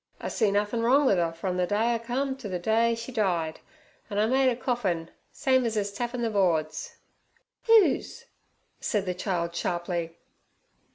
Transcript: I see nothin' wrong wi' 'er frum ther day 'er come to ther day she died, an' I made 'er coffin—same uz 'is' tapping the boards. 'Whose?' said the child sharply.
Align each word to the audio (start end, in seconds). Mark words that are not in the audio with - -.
I 0.19 0.29
see 0.29 0.49
nothin' 0.49 0.81
wrong 0.81 1.05
wi' 1.05 1.13
'er 1.13 1.31
frum 1.31 1.57
ther 1.57 1.67
day 1.67 1.93
'er 1.93 1.99
come 1.99 2.35
to 2.37 2.49
ther 2.49 2.57
day 2.57 2.95
she 2.95 3.11
died, 3.11 3.59
an' 4.09 4.17
I 4.17 4.25
made 4.25 4.49
'er 4.49 4.55
coffin—same 4.55 5.63
uz 5.63 5.77
'is' 5.77 5.91
tapping 5.93 6.23
the 6.23 6.31
boards. 6.31 6.95
'Whose?' 7.67 8.25
said 8.79 9.05
the 9.05 9.13
child 9.13 9.53
sharply. 9.55 10.17